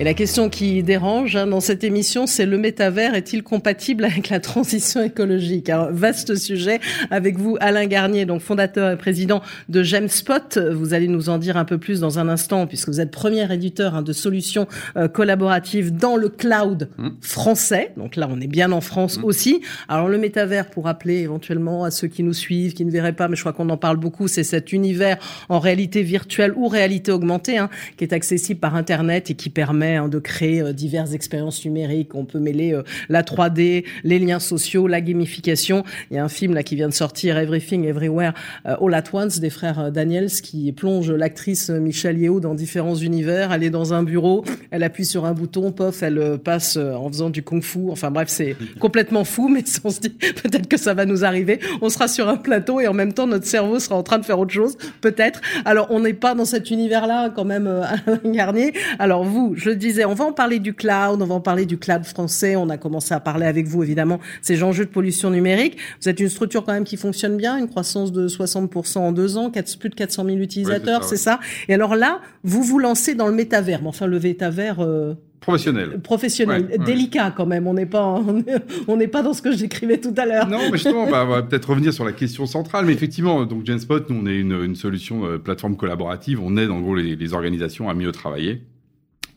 [0.00, 4.28] Et la question qui dérange hein, dans cette émission, c'est le métavers est-il compatible avec
[4.28, 5.70] la transition écologique?
[5.70, 6.78] Un vaste sujet
[7.10, 10.56] avec vous, Alain Garnier, donc fondateur et président de Gemspot.
[10.56, 13.52] Vous allez nous en dire un peu plus dans un instant, puisque vous êtes premier
[13.52, 17.08] éditeur hein, de solutions euh, collaboratives dans le cloud mmh.
[17.20, 17.90] français.
[17.96, 19.24] Donc là, on est bien en France mmh.
[19.24, 19.62] aussi.
[19.88, 23.26] Alors le métavers, pour rappeler éventuellement à ceux qui nous suivent, qui ne verraient pas,
[23.26, 25.16] mais je crois qu'on en parle beaucoup, c'est cet univers
[25.48, 29.87] en réalité virtuelle ou réalité augmentée, hein, qui est accessible par Internet et qui permet
[29.96, 32.14] Hein, de créer euh, diverses expériences numériques.
[32.14, 35.84] On peut mêler euh, la 3D, les liens sociaux, la gamification.
[36.10, 38.32] Il y a un film là qui vient de sortir, Everything Everywhere
[38.66, 43.52] euh, All at Once, des frères Daniels, qui plonge l'actrice Michelle Yeoh dans différents univers.
[43.52, 47.30] Elle est dans un bureau, elle appuie sur un bouton, pof, elle passe en faisant
[47.30, 47.90] du kung-fu.
[47.90, 50.10] Enfin bref, c'est complètement fou, mais on se dit
[50.42, 51.60] peut-être que ça va nous arriver.
[51.80, 54.24] On sera sur un plateau et en même temps notre cerveau sera en train de
[54.24, 55.40] faire autre chose, peut-être.
[55.64, 57.66] Alors on n'est pas dans cet univers-là quand même,
[58.06, 58.72] Alain Garnier.
[58.98, 61.78] Alors vous, je disais, on va en parler du cloud, on va en parler du
[61.78, 62.56] cloud français.
[62.56, 65.76] On a commencé à parler avec vous, évidemment, ces enjeux de pollution numérique.
[66.00, 69.36] Vous êtes une structure quand même qui fonctionne bien, une croissance de 60% en deux
[69.36, 73.26] ans, plus de 400 000 utilisateurs, c'est ça, Et alors là, vous vous lancez dans
[73.26, 73.80] le métavers.
[73.82, 74.80] Mais enfin, le métavers...
[74.80, 76.00] Euh, professionnel.
[76.00, 77.66] Professionnel, délicat quand même.
[77.66, 78.20] On n'est pas,
[78.88, 80.48] on n'est pas dans ce que je décrivais tout à l'heure.
[80.48, 82.84] Non, mais justement, on va, peut-être revenir sur la question centrale.
[82.86, 86.40] Mais effectivement, donc Genspot, nous, on est une, solution euh, plateforme collaborative.
[86.42, 88.62] On aide en gros les organisations à mieux travailler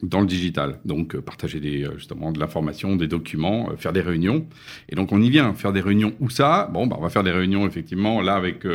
[0.04, 0.80] dans le digital.
[0.86, 4.46] Donc, euh, partager des, euh, justement de l'information, des documents, euh, faire des réunions.
[4.90, 5.54] Et donc, on y vient.
[5.54, 8.66] Faire des réunions où ça Bon, bah, on va faire des réunions, effectivement, là, avec,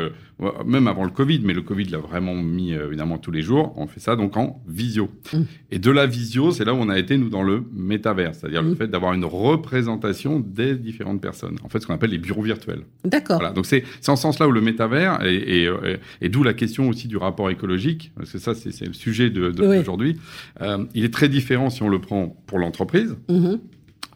[0.67, 3.73] même avant le Covid, mais le Covid l'a vraiment mis, évidemment, tous les jours.
[3.77, 5.11] On fait ça, donc, en visio.
[5.33, 5.39] Mmh.
[5.71, 8.35] Et de la visio, c'est là où on a été, nous, dans le métavers.
[8.35, 8.77] C'est-à-dire le mmh.
[8.77, 11.57] fait d'avoir une représentation des différentes personnes.
[11.65, 12.83] En fait, ce qu'on appelle les bureaux virtuels.
[13.05, 13.39] D'accord.
[13.39, 13.53] Voilà.
[13.53, 15.71] Donc, c'est en ce sens-là où le métavers, et, et,
[16.21, 20.15] et, d'où la question aussi du rapport écologique, parce que ça, c'est le sujet d'aujourd'hui.
[20.61, 23.17] De, il est très différent si on le prend pour l'entreprise.
[23.31, 23.59] Mhm.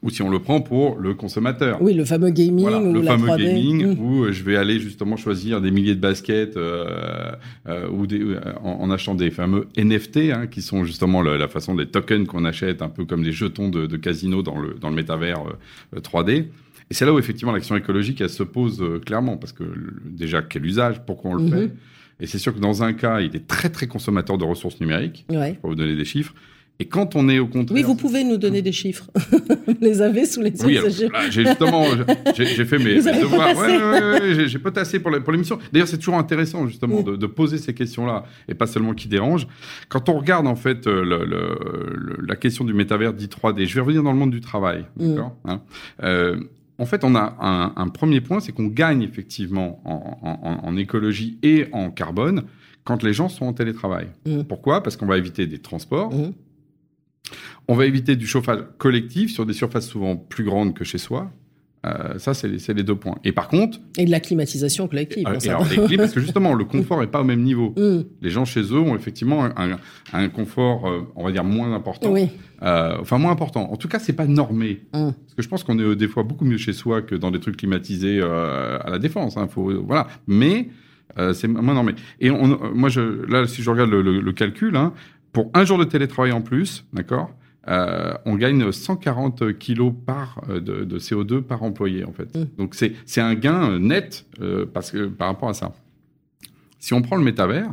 [0.02, 1.80] Ou si on le prend pour le consommateur.
[1.82, 3.98] Oui, le fameux gaming ou le fameux gaming mhm.
[3.98, 7.32] où euh, je vais aller justement choisir des milliers de baskets euh,
[7.68, 8.22] euh, ou des,
[8.62, 12.80] en, achetant des fameux NFT hein, qui sont justement la, façon des tokens qu'on achète
[12.82, 15.42] un peu comme des jetons de, casino dans le dans le métavers
[15.94, 16.30] 3D.
[16.90, 19.64] Et c'est là où effectivement l'action écologique elle se pose clairement parce que
[20.04, 21.50] déjà quel usage, pourquoi on le mhm.
[21.50, 21.70] fait.
[22.20, 25.24] Et c'est sûr que dans un cas, il est très très consommateur de ressources numériques.
[25.30, 25.36] Ouais.
[25.36, 26.34] Je vais vous donner des chiffres.
[26.80, 27.76] Et quand on est au contraire...
[27.76, 29.10] Oui, vous pouvez nous donner des chiffres.
[29.66, 30.64] vous les avez sous les yeux.
[30.64, 30.78] Oui,
[31.30, 31.84] j'ai justement,
[32.34, 33.54] j'ai fait mes, devoirs.
[33.58, 35.58] Ouais, ouais, j'ai potassé pour l'émission.
[35.72, 39.46] D'ailleurs, c'est toujours intéressant justement de, poser ces questions-là et pas seulement qui dérangent.
[39.90, 43.82] Quand on regarde en fait euh, le, la question du métavers dit 3D, je vais
[43.82, 44.86] revenir dans le monde du travail.
[44.96, 45.08] Mm.
[45.10, 45.60] D'accord hein.
[46.02, 46.40] euh,
[46.78, 47.36] en fait, on a
[47.76, 52.44] un, premier point, c'est qu'on gagne effectivement en, en, écologie et en carbone
[52.84, 54.08] quand les gens sont en télétravail.
[54.24, 54.44] Mm.
[54.44, 54.82] Pourquoi?
[54.82, 56.10] Parce qu'on va éviter des transports.
[56.10, 56.32] Mm.
[57.68, 61.30] On va éviter du chauffage collectif sur des surfaces souvent plus grandes que chez soi.
[61.86, 63.16] Euh, ça, c'est les, deux points.
[63.24, 63.78] Et par contre...
[63.96, 65.26] Et de la climatisation collective.
[65.26, 65.66] Euh, alors,
[65.96, 67.74] parce que justement, le confort n'est pas au même niveau.
[67.80, 68.02] Mm.
[68.20, 69.48] Les gens chez eux ont effectivement
[70.12, 72.10] un, confort, euh, on va dire, moins important.
[72.10, 72.28] Oui.
[72.60, 73.72] enfin, moins important.
[73.72, 74.82] En tout cas, c'est pas normé.
[74.92, 75.12] Mm.
[75.12, 77.40] Parce que je pense qu'on est des fois beaucoup mieux chez soi que dans des
[77.40, 79.36] trucs climatisés à la défense.
[79.36, 80.08] Hein, faut, voilà.
[80.26, 80.68] Mais
[81.32, 81.94] c'est moins normé.
[82.20, 84.92] Et on, moi, je, là, si je regarde le, calcul, hein,
[85.32, 87.30] pour un jour de télétravail en plus, d'accord
[87.68, 92.34] euh, on gagne 140 kilos par, euh, de, CO2 par employé, en fait.
[92.34, 92.44] Mmh.
[92.56, 95.72] Donc, c'est un gain net euh, parce que, par rapport à ça.
[96.78, 97.70] Si on prend le métavers,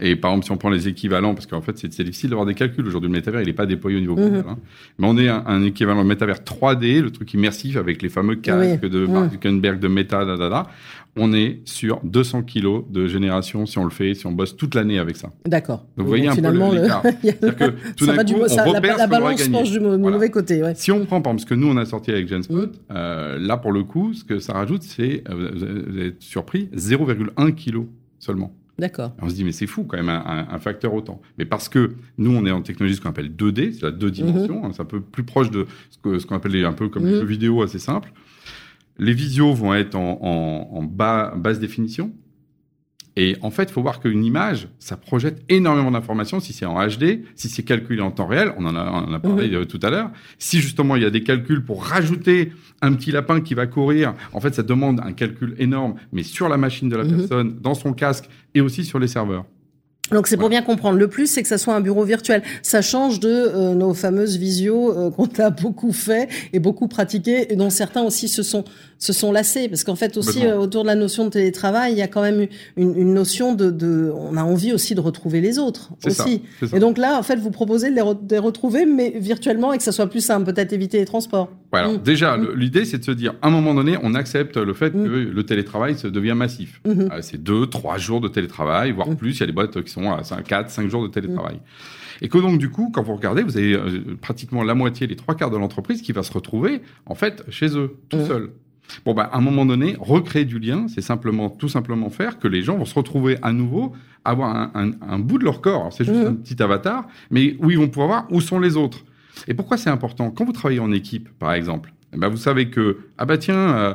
[0.00, 2.54] et par exemple, si on prend les équivalents, parce qu'en fait, c'est difficile d'avoir des
[2.54, 2.86] calculs.
[2.86, 4.20] Aujourd'hui, le métavers, il n'est pas déployé au niveau mmh.
[4.20, 4.44] mondial.
[4.48, 4.58] Hein.
[4.98, 8.86] Mais on est un, un équivalent métavers 3D, le truc immersif avec les fameux casques
[8.86, 10.66] de Mark Zuckerberg, de Meta, da, da, da
[11.18, 14.74] on est sur 200 kilos de génération si on le fait, si on bosse toute
[14.74, 15.30] l'année avec ça.
[15.46, 15.84] D'accord.
[15.96, 17.02] Donc, vous voyez un peu l'écart.
[17.22, 20.62] que tout d'un coup, on repère la, la balance penche du mauvais côté.
[20.62, 20.74] Ouais.
[20.74, 22.72] Si on prend, par exemple, ce que nous, on a sorti avec Genspot, mmh.
[22.92, 25.50] euh, là, pour le coup, ce que ça rajoute, c'est, euh,
[25.90, 27.86] vous êtes surpris, 0,1 kg
[28.18, 28.52] seulement.
[28.78, 29.12] D'accord.
[29.20, 31.20] On se dit, mais c'est fou quand même, un, facteur autant.
[31.36, 34.10] Mais parce que nous, on est en technologie ce qu'on appelle 2D, c'est la deux
[34.10, 34.64] dimensions, mmh.
[34.66, 37.24] hein, c'est un peu plus proche de ce qu'on appelle un peu comme les jeux
[37.24, 38.12] vidéo assez simple.
[38.98, 42.12] Les visios vont être en, bas, basse définition.
[43.20, 46.78] Et en fait, il faut voir qu'une image, ça projette énormément d'informations si c'est en
[46.86, 50.12] HD, si c'est calculé en temps réel, on en a, parlé euh, tout à l'heure.
[50.38, 54.14] Si justement il y a des calculs pour rajouter un petit lapin qui va courir,
[54.32, 57.16] en fait, ça demande un calcul énorme, mais sur la machine de la mhm.
[57.16, 59.46] personne, dans son casque et aussi sur les serveurs.
[60.10, 60.98] Donc c'est pour bien comprendre.
[60.98, 62.42] Le plus, c'est que ça soit un bureau virtuel.
[62.62, 67.52] Ça change de euh, nos fameuses visios euh, qu'on a beaucoup fait et beaucoup pratiqué,
[67.52, 68.64] et dont certains aussi se sont
[68.98, 71.98] se sont lassés, parce qu'en fait aussi euh, autour de la notion de télétravail, il
[71.98, 75.40] y a quand même une, une notion de, de, on a envie aussi de retrouver
[75.40, 76.42] les autres aussi.
[76.72, 79.92] et donc là, en fait, vous proposez de les, retrouver, mais virtuellement et que ça
[79.92, 81.48] soit plus simple, peut-être éviter les transports.
[81.70, 81.88] Voilà.
[81.88, 81.98] Mm.
[81.98, 82.54] Déjà, mm.
[82.54, 85.04] l'idée, c'est de se dire, à un moment donné, on accepte le fait mm.
[85.04, 86.80] que le télétravail se devient massif.
[86.86, 87.22] Mm-hmm.
[87.22, 89.36] c'est deux, trois jours de télétravail, voire plus.
[89.36, 91.60] Il y a des boîtes qui sont à 4, 5 jours de télétravail.
[92.20, 95.16] Et que donc, du coup, quand vous regardez, vous avez euh, pratiquement la moitié, les
[95.16, 98.50] trois quarts de l'entreprise qui va se retrouver, en fait, chez eux, tout seul.
[99.04, 102.48] Bon, bah, à un moment donné, recréer du lien, c'est simplement, tout simplement faire que
[102.48, 103.92] les gens vont se retrouver à nouveau,
[104.24, 105.92] avoir un, bout de leur corps.
[105.92, 109.04] C'est juste un petit avatar, mais où ils vont pouvoir voir où sont les autres?
[109.46, 110.30] Et pourquoi c'est important?
[110.30, 113.76] Quand vous travaillez en équipe, par exemple, eh ben, vous savez que, ah bah tiens,
[113.76, 113.94] euh,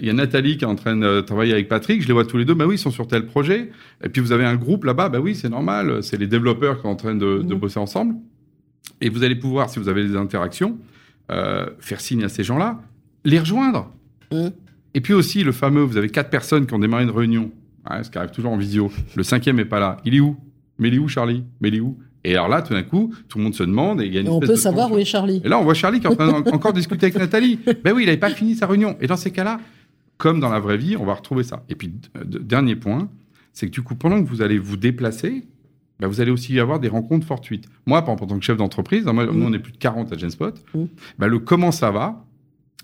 [0.00, 2.24] il y a Nathalie qui est en train de travailler avec Patrick, je les vois
[2.24, 3.70] tous les deux, bah oui, ils sont sur tel projet.
[4.02, 6.82] Et puis vous avez un groupe là-bas, bah oui, c'est normal, c'est les développeurs qui
[6.82, 8.14] sont en train de, de, bosser ensemble.
[9.00, 10.78] Et vous allez pouvoir, si vous avez des interactions,
[11.30, 12.80] euh, faire signe à ces gens-là,
[13.24, 13.92] les rejoindre.
[14.32, 14.48] Mmh.
[14.94, 17.50] Et puis aussi, le fameux, vous avez quatre personnes qui ont démarré une réunion,
[18.02, 18.90] ce qui arrive toujours en visio.
[19.14, 19.98] Le cinquième est pas là.
[20.04, 20.36] Il est où?
[20.78, 21.44] Mais il est où, Charlie?
[21.60, 21.98] Mais il est où?
[22.26, 24.20] Et alors là, tout d'un coup, tout le monde se demande et il y a
[24.20, 25.40] une On peut savoir où est Charlie.
[25.44, 27.60] Et là, on voit Charlie qui est en train encore discuter avec Nathalie.
[27.84, 28.96] Ben oui, il n'avait pas fini sa réunion.
[29.00, 29.60] Et dans ces cas-là,
[30.16, 31.62] comme dans la vraie vie, on va retrouver ça.
[31.68, 31.92] Et puis,
[32.24, 33.08] dernier point,
[33.52, 35.46] c'est que du coup, pendant que vous allez vous déplacer,
[36.00, 37.66] ben vous allez aussi avoir des rencontres fortuites.
[37.86, 40.54] Moi, en tant que chef d'entreprise, moi, nous, on est plus de 40 à Genspot.
[40.74, 40.84] Mmh.
[41.18, 42.24] Ben, le comment ça va,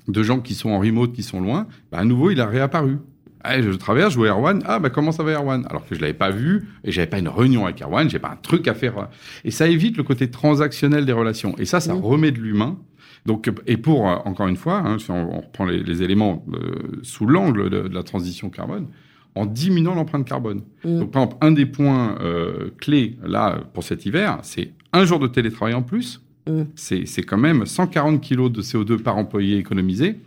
[0.06, 2.98] de gens qui sont en remote, qui sont loin, bah, à nouveau, il a réapparu.
[3.44, 4.62] Ah, je traverse, je vois Erwan.
[4.66, 5.64] Ah, bah, comment ça va, Erwan?
[5.68, 8.30] Alors que je l'avais pas vu et j'avais pas une réunion avec Erwan, j'ai pas
[8.30, 9.08] un truc à faire.
[9.44, 11.54] Et ça évite le côté transactionnel des relations.
[11.58, 12.78] Et ça, ça remet de l'humain.
[13.26, 17.26] Donc, et pour, euh, encore une fois, hein, si on, reprend les, éléments euh, sous
[17.26, 18.88] l'angle de, la transition carbone,
[19.34, 20.62] en diminuant l'empreinte carbone.
[20.84, 20.98] Mm.
[20.98, 25.20] Donc, par exemple, un des points euh, clés, là, pour cet hiver, c'est un jour
[25.20, 26.62] de télétravail en plus, Mm.
[26.74, 30.20] C'est quand même 140 kilos de CO2 par employé économisé.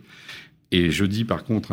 [0.72, 1.72] Et je dis par contre,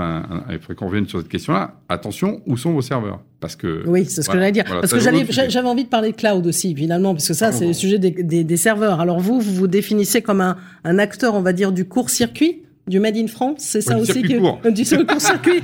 [0.50, 3.22] il faudrait qu'on revienne sur cette question-là, attention, où sont vos serveurs?
[3.40, 4.66] Parce que oui, c'est ce que j'allais dire.
[4.66, 7.74] parce que j'avais envie de parler de cloud aussi, finalement, parce que ça, c'est le
[7.74, 8.12] sujet des,
[8.44, 9.00] des, serveurs.
[9.00, 12.62] Alors vous, vous vous définissez comme un, un acteur, on va dire, du court circuit
[12.86, 14.60] du Made in France, c'est ça aussi que court.
[14.72, 15.62] du court circuit,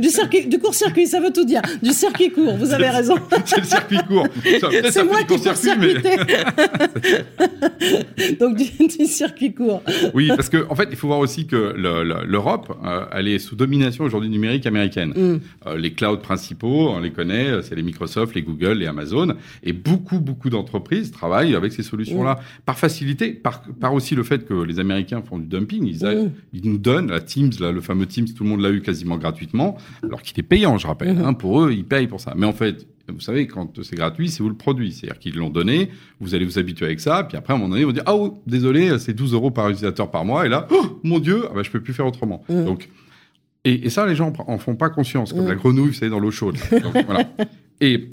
[0.00, 1.62] du circuit, du court circuit, ça veut tout dire.
[1.80, 3.14] Du circuit court, vous avez raison.
[3.44, 4.26] C'est le circuit court.
[4.90, 5.94] C'est moi qui court circuit,
[8.40, 8.64] Donc du,
[9.06, 9.80] circuit court.
[10.12, 11.72] Oui, parce que en fait, il faut voir aussi que
[12.26, 15.10] l'Europe, euh, elle est sous domination aujourd'hui numérique américaine.
[15.10, 15.40] Mm.
[15.66, 19.72] Euh, les clouds principaux, on les connaît, c'est les Microsoft, les Google, les Amazon, et
[19.72, 22.62] beaucoup beaucoup d'entreprises travaillent avec ces solutions-là mm.
[22.66, 25.86] par facilité, par, par aussi le fait que les Américains font du dumping.
[25.86, 28.70] Ils, mm ils nous donnent la Teams, là, le fameux Teams, tout le monde l'a
[28.70, 31.16] eu quasiment gratuitement, alors qu'il est payant, je rappelle.
[31.16, 31.24] Mhm.
[31.24, 32.34] Hein, pour eux, ils payent pour ça.
[32.36, 34.92] Mais en fait, vous savez, quand c'est gratuit, c'est vous le produit.
[34.92, 35.90] C'est-à-dire qu'ils l'ont donné,
[36.20, 38.14] vous allez vous habituer avec ça, puis après, à un moment donné, vous dire, ah
[38.14, 41.52] oh, désolé, c'est 12 euros par utilisateur par mois, et là, oh, mon Dieu, ah
[41.54, 42.42] bah, je peux plus faire autrement.
[42.48, 42.64] Mhm.
[42.64, 42.88] Donc,
[43.64, 45.48] et, ça, les gens en font pas conscience, comme mhm.
[45.48, 46.56] la grenouille, vous savez, dans l'eau chaude.
[47.06, 47.30] voilà.
[47.80, 48.08] Et,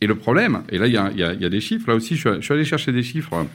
[0.00, 2.40] et le problème, et là, il y a, y a, des chiffres, là aussi, je
[2.40, 3.46] suis allé chercher des chiffres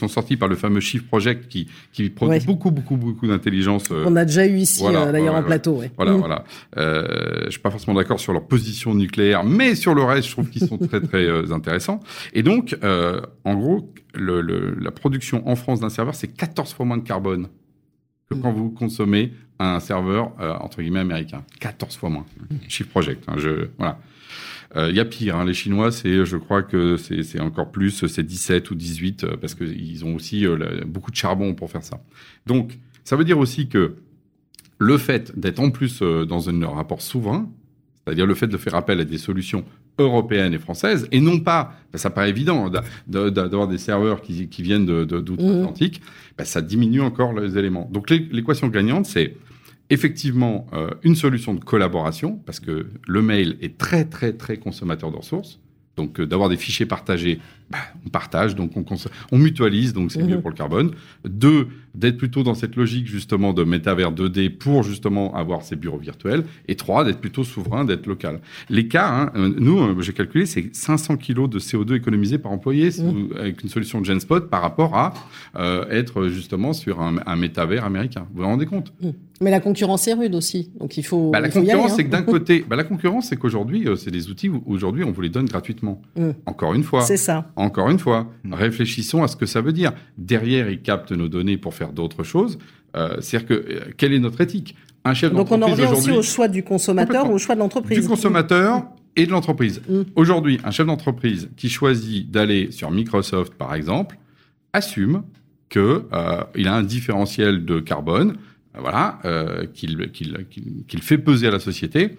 [0.00, 3.84] sont sortis par le fameux Shift Project qui, qui produit beaucoup, beaucoup, beaucoup d'intelligence.
[3.90, 5.82] Euh, On a déjà eu ici, euh, d'ailleurs, en plateau.
[5.96, 6.16] Voilà, mm.
[6.16, 6.44] voilà.
[6.76, 10.32] Euh, je suis pas forcément d'accord sur leur position nucléaire, mais sur le reste, je
[10.32, 12.00] trouve qu'ils sont très, très euh, intéressants.
[12.32, 16.86] Et donc, en gros, le, le, la production en France d'un serveur, c'est 14 fois
[16.86, 17.48] moins de carbone
[18.28, 21.42] que quand vous consommez un serveur, entre guillemets, américain.
[21.60, 22.24] 14 fois moins.
[22.68, 23.24] Shift Project.
[23.28, 23.98] Hein, je, voilà.
[24.74, 28.06] Il euh, y a pire, hein, les Chinois, c'est, je crois que c'est encore plus,
[28.06, 31.82] c'est 17 ou 18, euh, parce qu'ils ont aussi euh, beaucoup de charbon pour faire
[31.82, 32.00] ça.
[32.46, 33.96] Donc, ça veut dire aussi que
[34.78, 37.50] le fait d'être en plus dans un rapport souverain,
[38.04, 39.64] c'est-à-dire le fait de faire appel à des solutions
[39.98, 42.70] européennes et françaises, et non pas, ben, ça paraît évident,
[43.06, 46.00] d'avoir des serveurs qui, viennent d'outre-Atlantique,
[46.38, 47.90] ben, ça diminue encore les éléments.
[47.92, 49.36] Donc l'équation gagnante, c'est
[49.90, 55.10] effectivement euh, une solution de collaboration, parce que le mail est très très très consommateur
[55.10, 55.60] de ressources.
[55.96, 58.84] Donc euh, d'avoir des fichiers partagés, bah, on partage, donc on,
[59.30, 60.42] on mutualise, donc c'est mieux mhm.
[60.42, 60.90] pour le carbone.
[61.24, 65.98] Deux, d'être plutôt dans cette logique justement de métavers 2D pour justement avoir ces bureaux
[65.98, 66.44] virtuels.
[66.66, 68.40] Et trois, d'être plutôt souverain, d'être local.
[68.68, 72.90] Les cas, hein, euh, nous, j'ai calculé, c'est 500 kilos de CO2 économisés par employé
[72.90, 73.30] mhm.
[73.38, 75.14] avec une solution de GenSpot par rapport à
[75.90, 78.26] être justement sur un, un métavers américain.
[78.32, 78.92] Vous vous rendez compte?
[79.00, 79.12] Mhm.
[79.42, 81.30] Mais la concurrence est rude aussi, donc il faut.
[81.30, 84.28] Bah, la concurrence, c'est que d'un côté, bah, la concurrence, c'est qu'aujourd'hui, euh, c'est des
[84.28, 86.02] outils où aujourd'hui on vous les donne gratuitement.
[86.14, 86.30] Mm.
[86.44, 87.02] Encore une fois.
[87.02, 87.50] C'est ça.
[87.60, 88.54] Encore une fois, mm.
[88.54, 89.92] réfléchissons à ce que ça veut dire.
[90.18, 92.58] Derrière, ils captent nos données pour faire d'autres choses.
[92.96, 94.76] Euh, C'est-à-dire que euh, quelle est notre éthique?
[95.04, 97.60] Un chef Donc on en revient aussi au choix du consommateur ou au choix de
[97.60, 98.00] l'entreprise.
[98.00, 98.84] Du consommateur
[99.16, 99.80] et de l'entreprise.
[99.88, 100.02] Mm.
[100.16, 104.18] Aujourd'hui, un chef d'entreprise qui choisit d'aller sur Microsoft, par exemple,
[104.72, 105.22] assume
[105.68, 108.36] que euh, a un différentiel de carbone,
[108.78, 112.16] voilà, euh, qu'il fait peser à la société.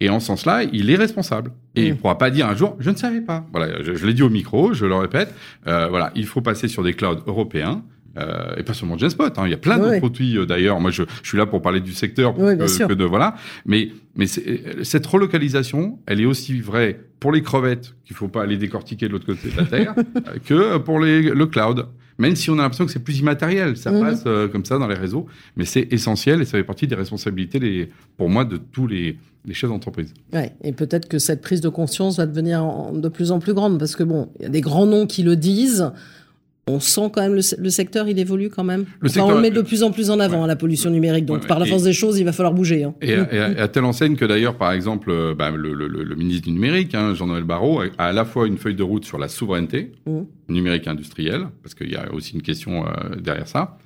[0.00, 1.52] Et en ce sens-là, il est responsable.
[1.76, 3.46] Et il ne pourra pas dire un jour, je ne savais pas.
[3.52, 5.32] Voilà, je, l'ai dit au micro, je le répète.
[5.68, 7.84] Euh, voilà, il faut passer sur des clouds européens.
[8.18, 10.80] Euh, et pas seulement Genspot, hein, il y a plein d'autres produits euh, d'ailleurs.
[10.80, 13.36] Moi, je, je, suis là pour parler du secteur que, de voilà.
[13.64, 18.58] Mais mais cette relocalisation, elle est aussi vraie pour les crevettes qu'il faut pas aller
[18.58, 19.94] décortiquer de l'autre côté de la terre
[20.44, 21.86] que pour les, le cloud.
[22.18, 24.00] Même si on a l'impression que c'est plus immatériel, ça mhm.
[24.00, 25.26] passe euh, comme ça dans les réseaux,
[25.56, 29.18] mais c'est essentiel et ça fait partie des responsabilités, les, pour moi, de tous les,
[29.44, 30.12] les chefs d'entreprise.
[30.32, 33.78] Ouais, et peut-être que cette prise de conscience va devenir de plus en plus grande
[33.78, 35.90] parce que bon, il y a des grands noms qui le disent
[36.68, 38.84] on sent quand même le, secteur, il évolue quand même.
[39.02, 41.24] on le met de plus en plus en avant, la pollution numérique.
[41.24, 42.84] Donc, par la force des choses, il va falloir bouger.
[42.84, 42.94] Hein.
[43.00, 47.14] Et, à, telle enseigne que d'ailleurs, par exemple, euh, bah, le, ministre du numérique, hein,
[47.14, 50.20] Jean-Noël Barrot, a à la fois une feuille de route sur la souveraineté mmh.
[50.50, 53.78] numérique industrielle, parce qu'il y a aussi une question euh, derrière ça,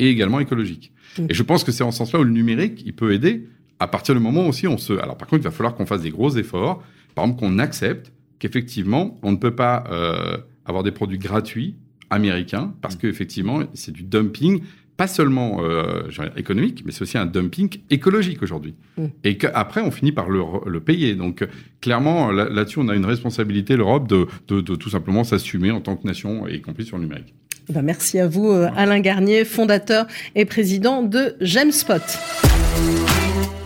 [0.00, 0.92] et également écologique.
[1.18, 1.26] Mmh.
[1.30, 3.46] Et je pense que c'est en ce sens-là où le numérique, il peut aider
[3.78, 4.92] à partir du moment aussi on se.
[4.94, 6.82] Alors, par contre, il va falloir qu'on fasse des gros efforts.
[7.14, 11.76] Par exemple, qu'on accepte qu'effectivement, on ne peut pas euh, avoir des produits gratuits
[12.14, 12.98] américain, parce mm.
[12.98, 14.62] qu'effectivement, c'est du dumping,
[14.96, 18.74] pas seulement euh, économique, mais c'est aussi un dumping écologique aujourd'hui.
[18.96, 19.06] Mm.
[19.24, 21.14] Et qu'après, on finit par le, payer.
[21.14, 21.46] Donc,
[21.80, 26.06] clairement, là-dessus, on a une responsabilité, l'Europe, de, de, tout simplement s'assumer en tant que
[26.06, 27.34] nation, y compris sur le numérique.
[27.70, 32.02] Ben, merci à vous, euh, Alain Garnier, fondateur et président de Gemspot.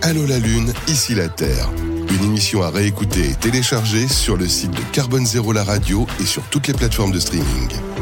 [0.03, 1.69] Allô la Lune, ici la Terre.
[2.09, 6.25] Une émission à réécouter et télécharger sur le site de Carbone Zéro la radio et
[6.25, 7.98] sur toutes les plateformes de streaming.